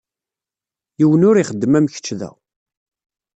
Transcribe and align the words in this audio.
Yiwen 0.99 1.27
ur 1.29 1.35
ixeddem 1.37 1.77
am 1.77 1.87
kečč 1.93 2.07
da. 2.19 2.29